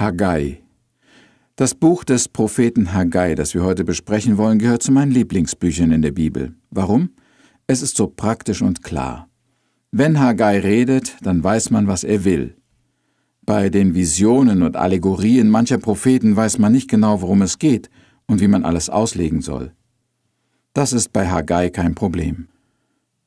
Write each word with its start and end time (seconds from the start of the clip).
Haggai. 0.00 0.62
Das 1.56 1.74
Buch 1.74 2.04
des 2.04 2.26
Propheten 2.26 2.94
Haggai, 2.94 3.34
das 3.34 3.52
wir 3.52 3.62
heute 3.62 3.84
besprechen 3.84 4.38
wollen, 4.38 4.58
gehört 4.58 4.82
zu 4.82 4.92
meinen 4.92 5.12
Lieblingsbüchern 5.12 5.92
in 5.92 6.00
der 6.00 6.12
Bibel. 6.12 6.54
Warum? 6.70 7.10
Es 7.66 7.82
ist 7.82 7.98
so 7.98 8.06
praktisch 8.06 8.62
und 8.62 8.82
klar. 8.82 9.28
Wenn 9.92 10.18
Haggai 10.18 10.60
redet, 10.60 11.18
dann 11.20 11.44
weiß 11.44 11.68
man, 11.68 11.86
was 11.86 12.02
er 12.02 12.24
will. 12.24 12.56
Bei 13.44 13.68
den 13.68 13.94
Visionen 13.94 14.62
und 14.62 14.74
Allegorien 14.74 15.50
mancher 15.50 15.76
Propheten 15.76 16.34
weiß 16.34 16.56
man 16.56 16.72
nicht 16.72 16.88
genau, 16.88 17.20
worum 17.20 17.42
es 17.42 17.58
geht 17.58 17.90
und 18.26 18.40
wie 18.40 18.48
man 18.48 18.64
alles 18.64 18.88
auslegen 18.88 19.42
soll. 19.42 19.74
Das 20.72 20.94
ist 20.94 21.12
bei 21.12 21.28
Haggai 21.28 21.68
kein 21.68 21.94
Problem. 21.94 22.48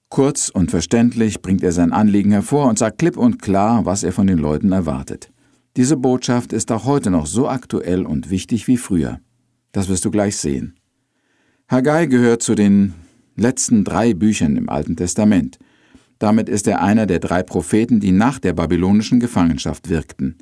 Kurz 0.09 0.49
und 0.49 0.71
verständlich 0.71 1.43
bringt 1.43 1.61
er 1.61 1.71
sein 1.71 1.93
Anliegen 1.93 2.31
hervor 2.31 2.67
und 2.67 2.79
sagt 2.79 2.97
klipp 2.97 3.15
und 3.15 3.43
klar, 3.43 3.85
was 3.85 4.01
er 4.01 4.11
von 4.11 4.25
den 4.25 4.39
Leuten 4.39 4.71
erwartet. 4.71 5.32
Diese 5.75 5.97
Botschaft 5.97 6.53
ist 6.53 6.71
auch 6.71 6.85
heute 6.85 7.09
noch 7.09 7.25
so 7.25 7.47
aktuell 7.47 8.05
und 8.05 8.29
wichtig 8.29 8.67
wie 8.67 8.77
früher. 8.77 9.19
Das 9.71 9.89
wirst 9.89 10.05
du 10.05 10.11
gleich 10.11 10.37
sehen. 10.37 10.75
Haggai 11.67 12.05
gehört 12.05 12.43
zu 12.43 12.53
den 12.53 12.93
letzten 13.35 13.83
drei 13.83 14.13
Büchern 14.13 14.55
im 14.55 14.69
Alten 14.69 14.95
Testament. 14.95 15.57
Damit 16.19 16.47
ist 16.47 16.67
er 16.67 16.81
einer 16.83 17.07
der 17.07 17.19
drei 17.19 17.41
Propheten, 17.41 17.99
die 17.99 18.11
nach 18.11 18.37
der 18.37 18.53
babylonischen 18.53 19.19
Gefangenschaft 19.19 19.89
wirkten. 19.89 20.37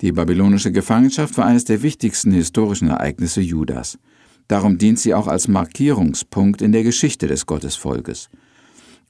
Die 0.00 0.12
babylonische 0.12 0.72
Gefangenschaft 0.72 1.36
war 1.36 1.44
eines 1.44 1.64
der 1.66 1.82
wichtigsten 1.82 2.32
historischen 2.32 2.88
Ereignisse 2.88 3.42
Judas. 3.42 3.98
Darum 4.48 4.78
dient 4.78 4.98
sie 4.98 5.14
auch 5.14 5.28
als 5.28 5.48
Markierungspunkt 5.48 6.62
in 6.62 6.72
der 6.72 6.82
Geschichte 6.82 7.26
des 7.26 7.44
Gottesvolkes. 7.44 8.30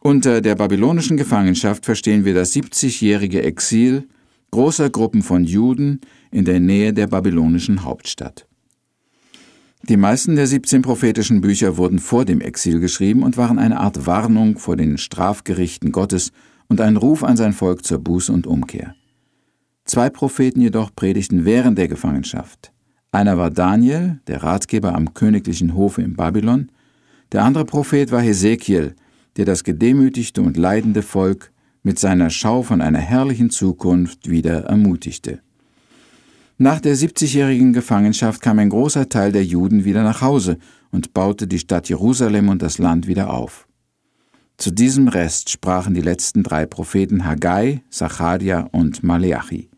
Unter 0.00 0.40
der 0.40 0.56
babylonischen 0.56 1.16
Gefangenschaft 1.16 1.84
verstehen 1.84 2.24
wir 2.24 2.34
das 2.34 2.52
70-jährige 2.52 3.42
Exil 3.44 4.08
großer 4.52 4.90
Gruppen 4.90 5.22
von 5.22 5.44
Juden 5.44 6.00
in 6.30 6.44
der 6.44 6.60
Nähe 6.60 6.92
der 6.92 7.06
babylonischen 7.08 7.84
Hauptstadt. 7.84 8.46
Die 9.88 9.96
meisten 9.96 10.36
der 10.36 10.46
17 10.46 10.82
prophetischen 10.82 11.40
Bücher 11.40 11.76
wurden 11.76 11.98
vor 11.98 12.24
dem 12.24 12.40
Exil 12.40 12.78
geschrieben 12.78 13.24
und 13.24 13.36
waren 13.36 13.58
eine 13.58 13.80
Art 13.80 14.06
Warnung 14.06 14.58
vor 14.58 14.76
den 14.76 14.98
Strafgerichten 14.98 15.90
Gottes 15.90 16.32
und 16.68 16.80
ein 16.80 16.96
Ruf 16.96 17.24
an 17.24 17.36
sein 17.36 17.52
Volk 17.52 17.84
zur 17.84 17.98
Buße 17.98 18.32
und 18.32 18.46
Umkehr. 18.46 18.94
Zwei 19.84 20.10
Propheten 20.10 20.60
jedoch 20.60 20.94
predigten 20.94 21.44
während 21.44 21.78
der 21.78 21.88
Gefangenschaft. 21.88 22.72
Einer 23.10 23.38
war 23.38 23.50
Daniel, 23.50 24.20
der 24.26 24.42
Ratgeber 24.42 24.94
am 24.94 25.14
königlichen 25.14 25.74
Hofe 25.74 26.02
in 26.02 26.14
Babylon, 26.14 26.70
der 27.32 27.42
andere 27.42 27.64
Prophet 27.64 28.12
war 28.12 28.20
Hesekiel, 28.20 28.94
der 29.36 29.46
das 29.46 29.64
gedemütigte 29.64 30.42
und 30.42 30.56
leidende 30.58 31.02
Volk 31.02 31.51
mit 31.82 31.98
seiner 31.98 32.30
Schau 32.30 32.62
von 32.62 32.80
einer 32.80 32.98
herrlichen 32.98 33.50
Zukunft 33.50 34.30
wieder 34.30 34.64
ermutigte. 34.64 35.40
Nach 36.58 36.80
der 36.80 36.96
70-jährigen 36.96 37.72
Gefangenschaft 37.72 38.40
kam 38.40 38.58
ein 38.58 38.68
großer 38.68 39.08
Teil 39.08 39.32
der 39.32 39.44
Juden 39.44 39.84
wieder 39.84 40.02
nach 40.02 40.20
Hause 40.20 40.58
und 40.90 41.12
baute 41.12 41.46
die 41.46 41.58
Stadt 41.58 41.88
Jerusalem 41.88 42.48
und 42.48 42.62
das 42.62 42.78
Land 42.78 43.06
wieder 43.06 43.32
auf. 43.32 43.66
Zu 44.58 44.70
diesem 44.70 45.08
Rest 45.08 45.50
sprachen 45.50 45.94
die 45.94 46.02
letzten 46.02 46.44
drei 46.44 46.66
Propheten 46.66 47.24
Haggai, 47.24 47.82
Zacharia 47.90 48.68
und 48.70 49.02
Maleachi. 49.02 49.70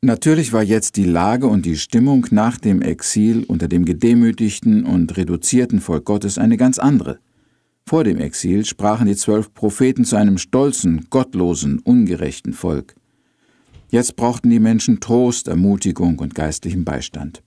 Natürlich 0.00 0.52
war 0.52 0.62
jetzt 0.62 0.96
die 0.96 1.04
Lage 1.04 1.46
und 1.46 1.66
die 1.66 1.76
Stimmung 1.76 2.26
nach 2.30 2.58
dem 2.58 2.82
Exil 2.82 3.44
unter 3.44 3.68
dem 3.68 3.84
gedemütigten 3.84 4.84
und 4.84 5.16
reduzierten 5.16 5.80
Volk 5.80 6.04
Gottes 6.04 6.38
eine 6.38 6.56
ganz 6.56 6.78
andere. 6.78 7.18
Vor 7.88 8.04
dem 8.04 8.18
Exil 8.18 8.66
sprachen 8.66 9.06
die 9.06 9.16
zwölf 9.16 9.54
Propheten 9.54 10.04
zu 10.04 10.16
einem 10.16 10.36
stolzen, 10.36 11.06
gottlosen, 11.08 11.78
ungerechten 11.78 12.52
Volk. 12.52 12.94
Jetzt 13.88 14.14
brauchten 14.14 14.50
die 14.50 14.60
Menschen 14.60 15.00
Trost, 15.00 15.48
Ermutigung 15.48 16.18
und 16.18 16.34
geistlichen 16.34 16.84
Beistand. 16.84 17.42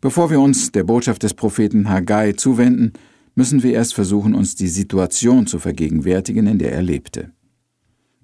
Bevor 0.00 0.30
wir 0.30 0.38
uns 0.38 0.70
der 0.70 0.84
Botschaft 0.84 1.24
des 1.24 1.34
Propheten 1.34 1.88
Haggai 1.88 2.34
zuwenden, 2.34 2.92
müssen 3.34 3.64
wir 3.64 3.72
erst 3.72 3.94
versuchen, 3.94 4.36
uns 4.36 4.54
die 4.54 4.68
Situation 4.68 5.48
zu 5.48 5.58
vergegenwärtigen, 5.58 6.46
in 6.46 6.60
der 6.60 6.70
er 6.70 6.82
lebte. 6.82 7.32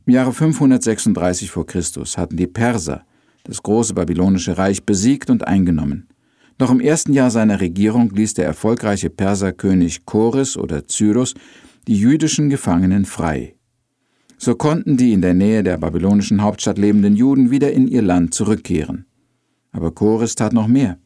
Im 0.06 0.12
Jahre 0.12 0.32
536 0.32 1.50
vor 1.50 1.66
Christus 1.66 2.16
hatten 2.16 2.36
die 2.36 2.46
Perser 2.46 3.04
das 3.42 3.60
große 3.60 3.92
babylonische 3.92 4.56
Reich 4.56 4.84
besiegt 4.84 5.30
und 5.30 5.48
eingenommen. 5.48 6.06
Noch 6.58 6.70
im 6.70 6.80
ersten 6.80 7.12
Jahr 7.12 7.30
seiner 7.30 7.60
Regierung 7.60 8.10
ließ 8.10 8.34
der 8.34 8.46
erfolgreiche 8.46 9.10
Perserkönig 9.10 10.06
Chores 10.06 10.56
oder 10.56 10.86
Cyrus 10.86 11.34
die 11.88 11.98
jüdischen 11.98 12.48
Gefangenen 12.48 13.04
frei. 13.04 13.56
So 14.38 14.54
konnten 14.54 14.96
die 14.96 15.12
in 15.12 15.20
der 15.20 15.34
Nähe 15.34 15.62
der 15.62 15.78
babylonischen 15.78 16.42
Hauptstadt 16.42 16.78
lebenden 16.78 17.16
Juden 17.16 17.50
wieder 17.50 17.72
in 17.72 17.88
ihr 17.88 18.02
Land 18.02 18.34
zurückkehren. 18.34 19.06
Aber 19.72 19.90
Chores 19.92 20.36
tat 20.36 20.52
noch 20.52 20.68
mehr. 20.68 20.98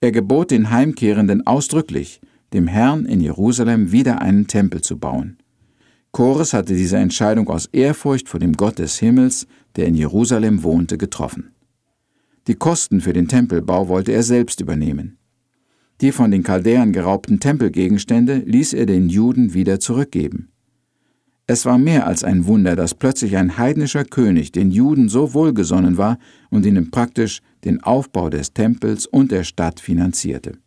Er 0.00 0.12
gebot 0.12 0.50
den 0.50 0.70
Heimkehrenden 0.70 1.46
ausdrücklich, 1.46 2.20
dem 2.52 2.66
Herrn 2.66 3.06
in 3.06 3.20
Jerusalem 3.20 3.92
wieder 3.92 4.20
einen 4.20 4.46
Tempel 4.46 4.82
zu 4.82 4.98
bauen. 4.98 5.38
Chores 6.10 6.52
hatte 6.52 6.74
diese 6.74 6.98
Entscheidung 6.98 7.48
aus 7.48 7.66
Ehrfurcht 7.66 8.28
vor 8.28 8.40
dem 8.40 8.52
Gott 8.52 8.78
des 8.78 8.98
Himmels, 8.98 9.46
der 9.76 9.86
in 9.86 9.94
Jerusalem 9.94 10.62
wohnte, 10.62 10.98
getroffen. 10.98 11.51
Die 12.48 12.54
Kosten 12.54 13.00
für 13.00 13.12
den 13.12 13.28
Tempelbau 13.28 13.88
wollte 13.88 14.12
er 14.12 14.24
selbst 14.24 14.60
übernehmen. 14.60 15.18
Die 16.00 16.10
von 16.10 16.32
den 16.32 16.42
Chaldäern 16.42 16.92
geraubten 16.92 17.38
Tempelgegenstände 17.38 18.38
ließ 18.38 18.72
er 18.72 18.86
den 18.86 19.08
Juden 19.08 19.54
wieder 19.54 19.78
zurückgeben. 19.78 20.48
Es 21.46 21.64
war 21.66 21.78
mehr 21.78 22.06
als 22.06 22.24
ein 22.24 22.46
Wunder, 22.46 22.74
dass 22.74 22.94
plötzlich 22.94 23.36
ein 23.36 23.58
heidnischer 23.58 24.04
König 24.04 24.50
den 24.50 24.72
Juden 24.72 25.08
so 25.08 25.34
wohlgesonnen 25.34 25.98
war 25.98 26.18
und 26.50 26.66
ihnen 26.66 26.90
praktisch 26.90 27.40
den 27.64 27.82
Aufbau 27.82 28.30
des 28.30 28.52
Tempels 28.52 29.06
und 29.06 29.30
der 29.30 29.44
Stadt 29.44 29.78
finanzierte. 29.78 30.58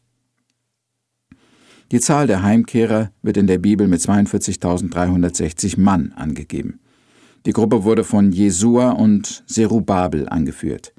Die 1.92 2.00
Zahl 2.00 2.28
der 2.28 2.42
Heimkehrer 2.42 3.12
wird 3.22 3.38
in 3.38 3.48
der 3.48 3.58
Bibel 3.58 3.88
mit 3.88 4.02
42.360 4.02 5.80
Mann 5.80 6.14
angegeben. 6.14 6.80
Die 7.46 7.52
Gruppe 7.52 7.84
wurde 7.84 8.04
von 8.04 8.32
Jesua 8.32 8.92
und 8.92 9.44
Serubabel 9.46 10.28
angeführt. 10.28 10.95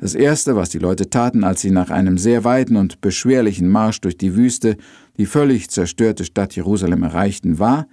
Das 0.00 0.14
Erste, 0.14 0.56
was 0.56 0.70
die 0.70 0.78
Leute 0.78 1.10
taten, 1.10 1.44
als 1.44 1.60
sie 1.60 1.70
nach 1.70 1.90
einem 1.90 2.16
sehr 2.16 2.42
weiten 2.42 2.76
und 2.76 3.02
beschwerlichen 3.02 3.68
Marsch 3.68 4.00
durch 4.00 4.16
die 4.16 4.34
Wüste 4.34 4.78
die 5.18 5.26
völlig 5.26 5.68
zerstörte 5.68 6.24
Stadt 6.24 6.56
Jerusalem 6.56 7.02
erreichten, 7.02 7.58
war, 7.58 7.86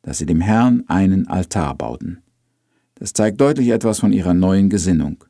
dass 0.00 0.16
sie 0.16 0.24
dem 0.24 0.40
Herrn 0.40 0.84
einen 0.86 1.28
Altar 1.28 1.74
bauten. 1.74 2.22
Das 2.94 3.12
zeigt 3.12 3.42
deutlich 3.42 3.68
etwas 3.68 3.98
von 3.98 4.10
ihrer 4.10 4.32
neuen 4.32 4.70
Gesinnung. 4.70 5.22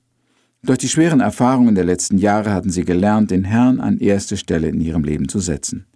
Durch 0.62 0.78
die 0.78 0.88
schweren 0.88 1.18
Erfahrungen 1.18 1.74
der 1.74 1.82
letzten 1.82 2.16
Jahre 2.16 2.52
hatten 2.52 2.70
sie 2.70 2.84
gelernt, 2.84 3.32
den 3.32 3.42
Herrn 3.42 3.80
an 3.80 3.98
erste 3.98 4.36
Stelle 4.36 4.68
in 4.68 4.80
ihrem 4.80 5.02
Leben 5.02 5.28
zu 5.28 5.40
setzen. 5.40 5.86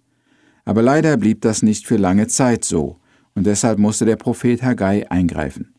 Aber 0.65 0.81
leider 0.81 1.15
blieb 1.15 1.43
das 1.43 1.61
nicht 1.61 1.87
für 1.87 1.95
lange 1.95 2.27
Zeit 2.27 2.65
so, 2.65 2.99
und 3.35 3.45
deshalb 3.45 3.79
musste 3.79 4.03
der 4.03 4.17
Prophet 4.17 4.61
Haggai 4.61 5.09
eingreifen. 5.09 5.74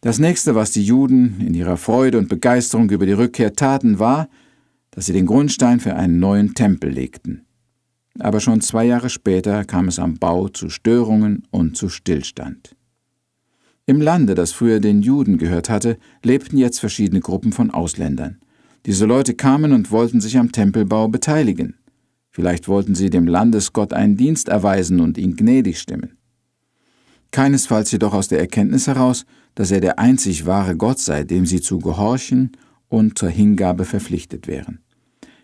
Das 0.00 0.20
nächste, 0.20 0.54
was 0.54 0.70
die 0.70 0.84
Juden 0.84 1.40
in 1.40 1.54
ihrer 1.54 1.76
Freude 1.76 2.18
und 2.18 2.28
Begeisterung 2.28 2.88
über 2.90 3.04
die 3.04 3.12
Rückkehr 3.12 3.54
taten, 3.54 3.98
war, 3.98 4.28
dass 4.92 5.06
sie 5.06 5.12
den 5.12 5.26
Grundstein 5.26 5.80
für 5.80 5.96
einen 5.96 6.20
neuen 6.20 6.54
Tempel 6.54 6.90
legten. 6.90 7.46
Aber 8.20 8.40
schon 8.40 8.60
zwei 8.60 8.84
Jahre 8.84 9.10
später 9.10 9.64
kam 9.64 9.88
es 9.88 9.98
am 9.98 10.18
Bau 10.18 10.48
zu 10.48 10.70
Störungen 10.70 11.44
und 11.50 11.76
zu 11.76 11.88
Stillstand. 11.88 12.76
Im 13.86 14.00
Lande, 14.00 14.34
das 14.34 14.52
früher 14.52 14.80
den 14.80 15.02
Juden 15.02 15.38
gehört 15.38 15.70
hatte, 15.70 15.98
lebten 16.22 16.58
jetzt 16.58 16.78
verschiedene 16.78 17.20
Gruppen 17.20 17.52
von 17.52 17.70
Ausländern. 17.70 18.38
Diese 18.86 19.06
Leute 19.06 19.34
kamen 19.34 19.72
und 19.72 19.90
wollten 19.90 20.20
sich 20.20 20.38
am 20.38 20.52
Tempelbau 20.52 21.08
beteiligen. 21.08 21.74
Vielleicht 22.30 22.68
wollten 22.68 22.94
sie 22.94 23.10
dem 23.10 23.26
Landesgott 23.26 23.92
einen 23.92 24.16
Dienst 24.16 24.48
erweisen 24.48 25.00
und 25.00 25.18
ihn 25.18 25.36
gnädig 25.36 25.80
stimmen. 25.80 26.18
Keinesfalls 27.30 27.90
jedoch 27.90 28.14
aus 28.14 28.28
der 28.28 28.40
Erkenntnis 28.40 28.86
heraus, 28.86 29.26
dass 29.58 29.72
er 29.72 29.80
der 29.80 29.98
einzig 29.98 30.46
wahre 30.46 30.76
Gott 30.76 31.00
sei, 31.00 31.24
dem 31.24 31.44
sie 31.44 31.60
zu 31.60 31.80
gehorchen 31.80 32.52
und 32.86 33.18
zur 33.18 33.28
Hingabe 33.28 33.84
verpflichtet 33.84 34.46
wären. 34.46 34.78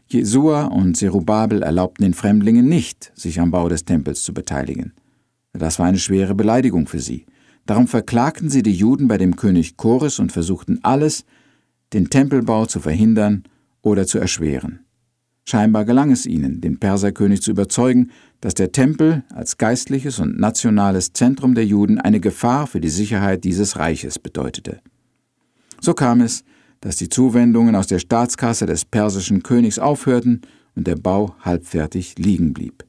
Jesua 0.06 0.66
und 0.66 0.96
Zerubabel 0.96 1.64
erlaubten 1.64 2.04
den 2.04 2.14
Fremdlingen 2.14 2.68
nicht, 2.68 3.10
sich 3.16 3.40
am 3.40 3.50
Bau 3.50 3.68
des 3.68 3.86
Tempels 3.86 4.22
zu 4.22 4.32
beteiligen. 4.32 4.92
Das 5.52 5.80
war 5.80 5.86
eine 5.86 5.98
schwere 5.98 6.36
Beleidigung 6.36 6.86
für 6.86 7.00
sie. 7.00 7.26
Darum 7.66 7.88
verklagten 7.88 8.50
sie 8.50 8.62
die 8.62 8.74
Juden 8.74 9.08
bei 9.08 9.18
dem 9.18 9.34
König 9.34 9.76
Chores 9.76 10.20
und 10.20 10.30
versuchten 10.30 10.78
alles, 10.84 11.24
den 11.92 12.08
Tempelbau 12.08 12.66
zu 12.66 12.78
verhindern 12.78 13.42
oder 13.82 14.06
zu 14.06 14.20
erschweren. 14.20 14.84
Scheinbar 15.46 15.84
gelang 15.84 16.10
es 16.10 16.24
ihnen, 16.24 16.60
den 16.62 16.78
Perserkönig 16.78 17.42
zu 17.42 17.50
überzeugen, 17.50 18.10
dass 18.40 18.54
der 18.54 18.72
Tempel 18.72 19.24
als 19.30 19.58
geistliches 19.58 20.18
und 20.18 20.38
nationales 20.38 21.12
Zentrum 21.12 21.54
der 21.54 21.66
Juden 21.66 21.98
eine 21.98 22.20
Gefahr 22.20 22.66
für 22.66 22.80
die 22.80 22.88
Sicherheit 22.88 23.44
dieses 23.44 23.78
Reiches 23.78 24.18
bedeutete. 24.18 24.80
So 25.80 25.92
kam 25.92 26.22
es, 26.22 26.44
dass 26.80 26.96
die 26.96 27.10
Zuwendungen 27.10 27.76
aus 27.76 27.86
der 27.86 27.98
Staatskasse 27.98 28.64
des 28.64 28.86
persischen 28.86 29.42
Königs 29.42 29.78
aufhörten 29.78 30.42
und 30.74 30.86
der 30.86 30.96
Bau 30.96 31.34
halbfertig 31.40 32.18
liegen 32.18 32.54
blieb. 32.54 32.84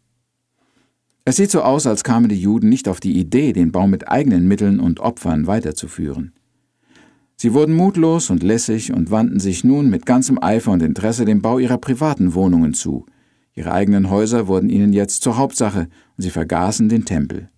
Es 1.26 1.38
sieht 1.38 1.52
so 1.52 1.62
aus, 1.62 1.88
als 1.88 2.04
kamen 2.04 2.30
die 2.30 2.40
Juden 2.40 2.70
nicht 2.70 2.88
auf 2.88 3.00
die 3.00 3.20
Idee, 3.20 3.52
den 3.52 3.72
Bau 3.72 3.88
mit 3.88 4.08
eigenen 4.08 4.48
Mitteln 4.48 4.80
und 4.80 5.00
Opfern 5.00 5.48
weiterzuführen. 5.48 6.34
Sie 7.38 7.54
wurden 7.54 7.76
mutlos 7.76 8.30
und 8.30 8.44
lässig 8.44 8.94
und 8.94 9.12
wandten 9.12 9.40
sich 9.40 9.64
nun 9.64 9.90
mit 9.90 10.06
ganzem 10.06 10.42
Eifer 10.42 10.72
und 10.72 10.82
Interesse 10.82 11.26
dem 11.26 11.42
Bau 11.42 11.60
ihrer 11.60 11.78
privaten 11.78 12.34
Wohnungen 12.34 12.74
zu. 12.74 13.06
Ihre 13.54 13.72
eigenen 13.72 14.10
Häuser 14.10 14.48
wurden 14.48 14.70
ihnen 14.70 14.94
jetzt 14.94 15.22
zur 15.22 15.38
Hauptsache 15.38 15.88
und 16.18 16.22
sie 16.22 16.30
vergaßen 16.30 16.90
den 16.90 17.06
Tempel. 17.06 17.50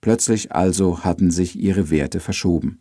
Plötzlich 0.00 0.52
also 0.52 1.04
hatten 1.04 1.30
sich 1.30 1.58
ihre 1.58 1.90
Werte 1.90 2.20
verschoben. 2.20 2.78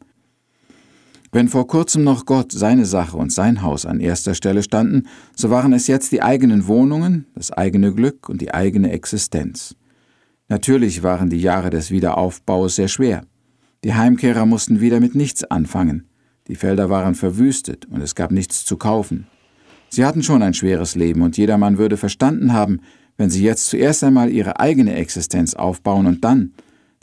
Wenn 1.32 1.48
vor 1.48 1.68
kurzem 1.68 2.04
noch 2.04 2.26
Gott, 2.26 2.52
seine 2.52 2.86
Sache 2.86 3.18
und 3.18 3.34
sein 3.34 3.64
Haus 3.64 3.86
an 3.86 4.00
erster 4.00 4.36
Stelle 4.36 4.62
standen, 4.62 5.08
so 5.36 5.50
waren 5.50 5.74
es 5.74 5.88
jetzt 5.88 6.12
die 6.12 6.22
eigenen 6.22 6.68
Wohnungen, 6.68 7.26
das 7.34 7.52
eigene 7.52 7.94
Glück 7.94 8.30
und 8.30 8.40
die 8.40 8.54
eigene 8.54 8.92
Existenz. 8.92 9.76
Natürlich 10.48 11.02
waren 11.02 11.30
die 11.30 11.42
Jahre 11.42 11.70
des 11.70 11.90
Wiederaufbaus 11.90 12.76
sehr 12.76 12.88
schwer. 12.88 13.26
Die 13.84 13.96
Heimkehrer 13.96 14.46
mussten 14.46 14.80
wieder 14.80 15.00
mit 15.00 15.16
nichts 15.16 15.44
anfangen. 15.44 16.08
Die 16.48 16.56
Felder 16.56 16.90
waren 16.90 17.16
verwüstet 17.16 17.86
und 17.86 18.02
es 18.02 18.16
gab 18.16 18.32
nichts 18.32 18.66
zu 18.66 18.78
kaufen. 18.78 19.28
Sie 19.90 20.06
hatten 20.06 20.24
schon 20.24 20.42
ein 20.42 20.54
schweres 20.54 20.96
Leben 20.96 21.22
und 21.22 21.38
jedermann 21.38 21.78
würde 21.78 21.98
verstanden 21.98 22.54
haben, 22.54 22.82
wenn 23.18 23.30
sie 23.30 23.44
jetzt 23.44 23.68
zuerst 23.68 24.04
einmal 24.04 24.30
ihre 24.30 24.60
eigene 24.60 24.96
Existenz 24.96 25.54
aufbauen 25.54 26.08
und 26.08 26.24
dann 26.24 26.54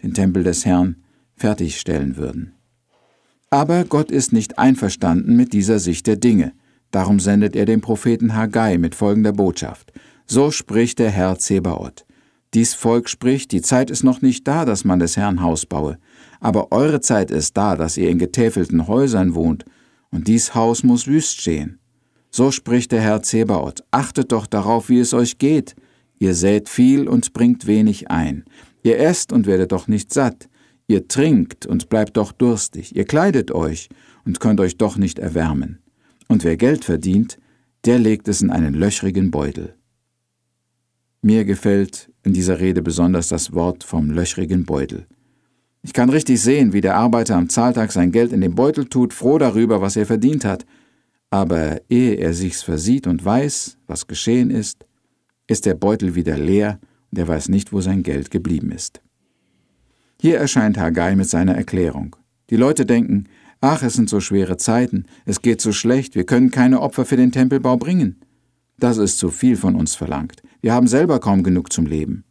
den 0.03 0.15
Tempel 0.15 0.43
des 0.43 0.67
Herrn 0.67 0.97
fertigstellen 1.37 2.17
würden. 2.17 2.53
Aber 3.49 3.85
Gott 3.85 4.11
ist 4.11 4.33
nicht 4.33 4.59
einverstanden 4.59 5.37
mit 5.37 5.53
dieser 5.53 5.79
Sicht 5.79 6.07
der 6.07 6.17
Dinge. 6.17 6.53
Darum 6.91 7.21
sendet 7.21 7.57
er 7.57 7.67
den 7.67 7.81
Propheten 7.81 8.35
Haggai 8.35 8.79
mit 8.79 8.95
folgender 8.95 9.33
Botschaft. 9.33 9.93
So 10.27 10.51
spricht 10.51 10.99
der 10.99 11.11
Herr 11.11 11.39
Zebaoth. 11.39 12.05
Dies 12.55 12.75
Volk 12.75 13.09
spricht, 13.09 13.53
die 13.53 13.63
Zeit 13.63 13.91
ist 13.91 14.03
noch 14.03 14.23
nicht 14.23 14.47
da, 14.47 14.65
dass 14.65 14.85
man 14.85 14.99
des 14.99 15.17
Herrn 15.17 15.43
Haus 15.43 15.67
baue. 15.67 15.99
Aber 16.41 16.73
eure 16.73 17.01
Zeit 17.01 17.31
ist 17.31 17.57
da, 17.57 17.77
dass 17.77 17.97
ihr 17.97 18.11
in 18.11 18.19
getäfelten 18.19 18.89
Häusern 18.89 19.35
wohnt, 19.35 19.65
und 20.11 20.27
dies 20.27 20.55
Haus 20.55 20.83
muss 20.83 21.07
wüst 21.07 21.41
stehen. 21.41 21.79
So 22.31 22.51
spricht 22.51 22.93
der 22.93 23.01
Herr 23.01 23.23
Zebaoth, 23.23 23.85
achtet 23.91 24.33
doch 24.33 24.47
darauf, 24.47 24.89
wie 24.89 24.99
es 24.99 25.15
euch 25.15 25.39
geht. 25.39 25.77
Ihr 26.19 26.35
sät 26.35 26.69
viel 26.69 27.09
und 27.09 27.33
bringt 27.33 27.67
wenig 27.67 28.11
ein. 28.11 28.45
Ihr 28.83 28.99
esst 28.99 29.33
und 29.33 29.47
werdet 29.47 29.73
doch 29.73 29.89
nicht 29.89 30.13
satt. 30.13 30.49
Ihr 30.87 31.07
trinkt 31.07 31.67
und 31.67 31.89
bleibt 31.89 32.17
doch 32.17 32.33
durstig. 32.33 32.97
Ihr 32.97 33.05
kleidet 33.05 33.53
euch 33.53 33.89
und 34.25 34.41
könnt 34.41 34.61
euch 34.61 34.77
doch 34.77 34.97
nicht 34.97 35.19
erwärmen. 35.19 35.79
Und 36.29 36.45
wer 36.45 36.57
Geld 36.57 36.85
verdient, 36.85 37.39
der 37.85 37.99
legt 37.99 38.29
es 38.29 38.43
in 38.43 38.51
einen 38.51 38.75
löchrigen 38.75 39.31
Beutel. 39.31 39.75
Mir 41.23 41.45
gefällt 41.45 42.11
in 42.23 42.33
dieser 42.33 42.61
Rede 42.61 42.83
besonders 42.83 43.29
das 43.29 43.53
Wort 43.53 43.85
vom 43.85 44.11
löchrigen 44.11 44.65
Beutel. 44.65 45.07
Ich 45.83 45.93
kann 45.93 46.11
richtig 46.11 46.41
sehen, 46.41 46.73
wie 46.73 46.83
der 46.83 46.97
Arbeiter 46.97 47.37
am 47.37 47.49
Zahltag 47.49 47.93
sein 47.93 48.13
Geld 48.13 48.33
in 48.33 48.43
den 48.43 48.55
Beutel 48.55 48.85
tut, 48.87 49.15
froh 49.15 49.39
darüber, 49.39 49.81
was 49.81 49.97
er 49.97 50.07
verdient 50.07 50.45
hat. 50.45 50.67
Aber 51.31 51.81
ehe 51.89 52.17
er 52.17 52.35
sich's 52.35 52.63
versieht 52.63 53.07
und 53.07 53.25
weiß, 53.25 53.79
was 53.87 54.07
geschehen 54.07 54.51
ist, 54.51 54.85
ist 55.47 55.65
der 55.65 55.75
Beutel 55.75 56.15
wieder 56.15 56.37
leer 56.37 56.79
und 57.11 57.19
er 57.19 57.29
weiß 57.29 57.49
nicht, 57.49 57.73
wo 57.73 57.81
sein 57.81 58.03
Geld 58.03 58.31
geblieben 58.31 58.73
ist. 58.73 59.01
Hier 60.21 60.39
erscheint 60.39 60.77
Haggai 60.77 61.17
mit 61.17 61.31
seiner 61.31 61.55
Erklärung. 61.55 62.17
Die 62.51 62.57
Leute 62.57 62.85
denken, 62.85 63.25
ach, 63.61 63.83
es 63.83 63.95
sind 63.95 64.11
so 64.11 64.21
schwere 64.21 64.59
Zeiten, 64.59 65.07
es 65.25 65.41
geht 65.41 65.61
so 65.61 65.73
schlecht, 65.73 66.15
wir 66.15 66.25
können 66.25 66.51
keine 66.51 66.81
Opfer 66.81 67.07
für 67.07 67.17
den 67.17 67.33
Tempelbau 67.33 67.77
bringen. 67.79 68.21
Das 68.79 68.99
ist 68.99 69.19
zu 69.19 69.31
viel 69.31 69.57
von 69.57 69.77
uns 69.77 69.95
verlangt. 69.95 70.43
Wir 70.61 70.75
haben 70.75 70.89
selber 70.89 71.21
kaum 71.21 71.43
genug 71.43 71.73
zum 71.73 71.87
Leben. 71.87 72.25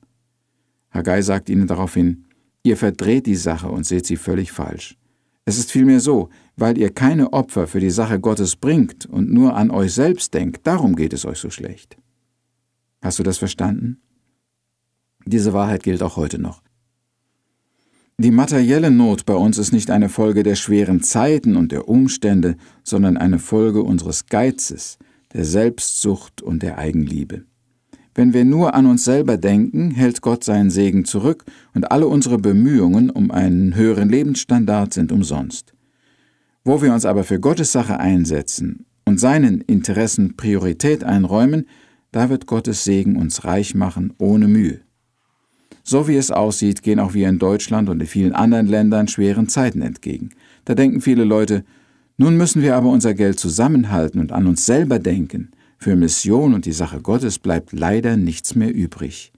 Haggai 0.91 1.21
sagt 1.21 1.49
ihnen 1.49 1.67
daraufhin, 1.67 2.25
Ihr 2.69 2.77
verdreht 2.77 3.25
die 3.25 3.36
Sache 3.36 3.68
und 3.68 3.88
seht 3.88 4.06
sie 4.06 4.16
völlig 4.16 4.51
falsch. 4.51 4.95
Es 5.44 5.57
ist 5.57 5.71
vielmehr 5.71 6.00
so, 6.00 6.30
weil 6.56 6.77
ihr 6.77 6.92
keine 6.92 7.33
Opfer 7.33 7.66
für 7.66 7.80
die 7.80 7.89
Sache 7.89 8.19
Gottes 8.19 8.56
bringt 8.56 9.07
und 9.07 9.33
nur 9.33 9.56
an 9.56 9.71
euch 9.71 9.92
selbst 9.92 10.36
denkt, 10.36 10.68
darum 10.68 10.95
geht 10.95 11.13
es 11.13 11.25
euch 11.25 11.39
so 11.39 11.50
schlecht. 11.50 11.98
Hast 13.01 13.18
du 13.18 13.24
das 13.24 13.39
verstanden? 13.39 14.04
Diese 15.25 15.51
Wahrheit 15.51 15.81
gilt 15.81 16.04
auch 16.04 16.16
heute 16.16 16.38
noch. 16.38 16.62
Die 18.19 18.30
materielle 18.30 18.92
Not 18.92 19.25
bei 19.25 19.33
uns 19.33 19.57
ist 19.57 19.71
nicht 19.71 19.89
eine 19.89 20.10
Folge 20.10 20.44
der 20.44 20.54
schweren 20.54 21.01
Zeiten 21.01 21.56
und 21.56 21.71
der 21.71 21.89
Umstände, 21.89 22.56
sondern 22.83 23.18
eine 23.18 23.39
Folge 23.39 23.81
unseres 23.81 24.27
Geizes, 24.27 25.00
der 25.33 25.44
Selbstsucht 25.44 26.44
und 26.44 26.62
der 26.62 26.77
Eigenliebe. 26.77 27.45
Wenn 28.19 28.33
wir 28.33 28.44
nur 28.44 28.74
an 28.74 28.86
uns 28.86 29.06
selber 29.06 29.38
denken, 29.38 29.92
hält 29.92 30.21
Gott 30.21 30.44
seinen 30.44 30.71
Segen 30.71 31.06
zurück 31.06 31.45
und 31.74 31.89
alle 31.89 32.06
unsere 32.06 32.38
Bemühungen 32.38 33.10
um 33.10 33.31
einen 33.31 33.75
höheren 33.75 34.10
Lebensstandard 34.10 34.94
sind 34.94 35.13
umsonst. 35.13 35.71
Wo 36.66 36.81
wir 36.81 36.94
uns 36.94 37.06
aber 37.06 37.24
für 37.24 37.39
Gottes 37.39 37.71
Sache 37.71 37.98
einsetzen 37.98 38.86
und 39.06 39.21
seinen 39.21 39.62
Interessen 39.62 40.36
Priorität 40.36 41.06
einräumen, 41.06 41.66
da 42.12 42.30
wird 42.30 42.45
Gottes 42.45 42.83
Segen 42.83 43.16
uns 43.16 43.45
reich 43.45 43.74
machen 43.74 44.12
ohne 44.18 44.50
Mühe. 44.50 44.81
So 45.86 46.10
wie 46.10 46.18
es 46.18 46.30
aussieht, 46.30 46.83
gehen 46.83 47.00
auch 47.00 47.13
wir 47.13 47.30
in 47.30 47.39
Deutschland 47.39 47.88
und 47.88 48.01
in 48.01 48.07
vielen 48.07 48.33
anderen 48.33 48.68
Ländern 48.68 49.07
schweren 49.07 49.48
Zeiten 49.48 49.81
entgegen. 49.81 50.31
Da 50.66 50.75
denken 50.75 51.00
viele 51.00 51.24
Leute, 51.24 51.63
nun 52.18 52.36
müssen 52.36 52.62
wir 52.62 52.75
aber 52.75 52.89
unser 52.89 53.13
Geld 53.13 53.39
zusammenhalten 53.39 54.19
und 54.19 54.33
an 54.33 54.45
uns 54.45 54.66
selber 54.66 55.00
denken. 55.00 55.51
Für 55.81 55.95
Mission 55.95 56.53
und 56.53 56.65
die 56.65 56.73
Sache 56.73 56.99
Gottes 56.99 57.39
bleibt 57.39 57.71
leider 57.71 58.17
nichts 58.17 58.53
mehr 58.53 58.75
übrig. 58.75 59.31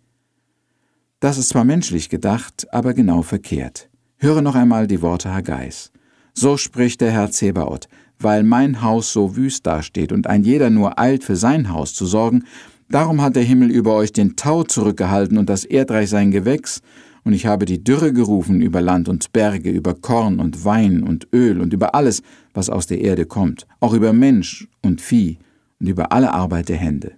Das 1.20 1.38
ist 1.38 1.50
zwar 1.50 1.66
menschlich 1.66 2.10
gedacht, 2.10 2.66
aber 2.74 2.96
genau 2.96 3.22
verkehrt. 3.22 3.92
Höre 4.18 4.42
noch 4.42 4.56
einmal 4.56 4.88
die 4.88 5.04
Worte 5.04 5.32
Haggais. 5.32 5.92
So 6.34 6.58
spricht 6.58 7.02
der 7.02 7.12
Herr 7.12 7.30
Zebaoth, 7.30 7.88
weil 8.18 8.42
mein 8.42 8.82
Haus 8.82 9.14
so 9.14 9.36
wüst 9.36 9.68
dasteht 9.68 10.12
und 10.12 10.26
ein 10.26 10.44
jeder 10.44 10.72
nur 10.72 10.98
eilt, 10.98 11.24
für 11.24 11.36
sein 11.36 11.70
Haus 11.70 11.94
zu 11.94 12.08
sorgen, 12.08 12.46
darum 12.90 13.22
hat 13.22 13.36
der 13.36 13.44
Himmel 13.44 13.70
über 13.70 13.94
euch 13.94 14.12
den 14.12 14.36
Tau 14.36 14.64
zurückgehalten 14.64 15.38
und 15.38 15.48
das 15.48 15.64
Erdreich 15.64 16.10
sein 16.10 16.32
Gewächs, 16.32 16.82
und 17.24 17.34
ich 17.34 17.46
habe 17.46 17.66
die 17.66 17.84
Dürre 17.84 18.14
gerufen 18.14 18.62
über 18.62 18.82
Land 18.82 19.08
und 19.08 19.32
Berge, 19.32 19.70
über 19.70 19.94
Korn 19.94 20.40
und 20.40 20.66
Wein 20.66 21.04
und 21.04 21.28
Öl 21.32 21.62
und 21.62 21.72
über 21.72 21.94
alles, 21.94 22.24
was 22.56 22.68
aus 22.72 22.88
der 22.88 23.00
Erde 23.02 23.28
kommt, 23.28 23.68
auch 23.80 23.94
über 23.94 24.12
Mensch 24.12 24.68
und 24.82 25.02
Vieh 25.02 25.38
und 25.82 25.88
über 25.88 26.12
alle 26.12 26.34
Arbeit 26.34 26.70
der 26.70 26.78
Hände. 26.78 27.14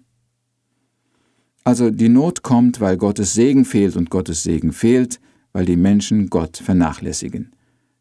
Also 1.65 1.91
die 1.91 2.09
Not 2.09 2.41
kommt, 2.41 2.79
weil 2.79 2.97
Gottes 2.97 3.33
Segen 3.33 3.65
fehlt 3.65 3.95
und 3.95 4.09
Gottes 4.09 4.43
Segen 4.43 4.71
fehlt, 4.71 5.19
weil 5.51 5.65
die 5.65 5.77
Menschen 5.77 6.29
Gott 6.29 6.57
vernachlässigen. 6.57 7.51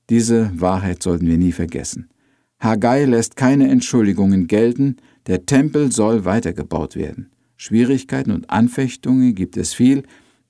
Diese 0.09 0.51
Wahrheit 0.55 1.03
sollten 1.03 1.27
wir 1.27 1.37
nie 1.37 1.53
vergessen. 1.53 2.09
Haggai 2.61 3.05
lässt 3.05 3.37
keine 3.37 3.69
Entschuldigungen 3.69 4.47
gelten, 4.47 4.97
der 5.27 5.47
Tempel 5.47 5.93
soll 5.93 6.25
weitergebaut 6.25 6.97
werden. 6.97 7.31
Schwierigkeiten 7.57 8.31
und 8.31 8.51
Anfechtungen 8.51 9.35
gibt 9.35 9.57
es 9.57 9.75
viel, 9.75 10.05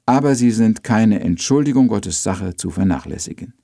aber 0.06 0.34
sie 0.34 0.50
sind 0.50 0.82
keine 0.82 1.20
Entschuldigung, 1.20 1.88
Gottes 1.88 2.22
Sache 2.22 2.54
zu 2.54 2.70
vernachlässigen. 2.70 3.54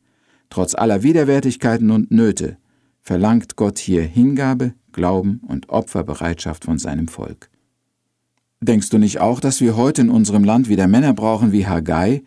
Trotz 0.51 0.75
aller 0.75 1.03
Widerwärtigkeiten 1.03 1.91
und 1.91 2.11
Nöte 2.11 2.57
verlangt 3.03 3.57
Gott 3.57 3.79
hier 3.79 4.03
Hingabe, 4.03 4.75
Glauben 4.99 5.41
und 5.47 5.69
Opferbereitschaft 5.69 6.65
von 6.65 6.79
seinem 6.79 7.07
Volk. 7.07 7.51
Denkst 8.61 8.91
du 8.91 8.99
nicht 8.99 9.21
auch, 9.21 9.39
dass 9.39 9.61
wir 9.61 9.77
heute 9.77 10.03
in 10.03 10.11
unserem 10.11 10.43
Land 10.43 10.69
wieder 10.69 10.89
Männer 10.89 11.15
brauchen 11.15 11.53
wie 11.53 11.69
Haggai, 11.69 12.25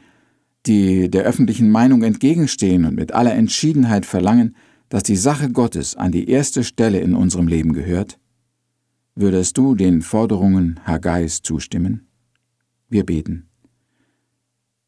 die 0.65 1.09
der 1.09 1.23
öffentlichen 1.23 1.69
Meinung 1.69 2.01
entgegenstehen 2.01 2.85
und 2.85 2.95
mit 2.95 3.11
aller 3.11 3.33
Entschiedenheit 3.33 4.05
verlangen, 4.05 4.55
dass 4.87 5.03
die 5.03 5.17
Sache 5.17 5.51
Gottes 5.51 5.97
an 5.97 6.13
die 6.13 6.29
erste 6.29 6.63
Stelle 6.63 7.01
in 7.01 7.13
unserem 7.13 7.49
Leben 7.49 7.73
gehört? 7.73 8.17
Würdest 9.15 9.57
du 9.57 9.75
den 9.75 10.01
Forderungen 10.01 10.79
Haggais 10.85 11.41
zustimmen? 11.41 12.07
Wir 12.87 13.05
beten. 13.05 13.49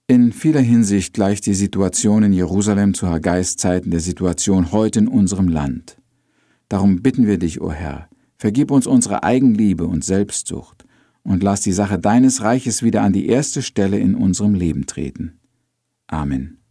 In 0.08 0.32
vieler 0.32 0.62
Hinsicht 0.62 1.14
gleicht 1.14 1.46
die 1.46 1.54
Situation 1.54 2.24
in 2.24 2.32
Jerusalem 2.32 2.94
zu 2.94 3.10
Haggais 3.10 3.58
Zeiten 3.58 3.92
der 3.92 4.00
Situation 4.00 4.72
heute 4.72 5.00
in 5.00 5.10
unserem 5.10 5.50
Land. 5.50 5.98
Darum 6.74 7.04
bitten 7.04 7.28
wir 7.28 7.38
dich, 7.38 7.62
o 7.62 7.72
Herr, 7.72 8.10
vergib 8.36 8.72
uns 8.72 8.88
unsere 8.88 9.22
Eigenliebe 9.22 9.86
und 9.86 10.04
Selbstsucht 10.04 10.86
und 11.22 11.44
lass 11.44 11.62
die 11.62 11.72
Sache 11.72 12.00
deines 12.00 12.42
Reiches 12.42 12.82
wieder 12.82 13.04
an 13.04 13.14
die 13.14 13.28
erste 13.28 13.62
Stelle 13.62 14.00
in 14.00 14.16
unserem 14.16 14.56
Leben 14.56 14.88
treten. 14.88 15.40
Amen. 16.08 16.63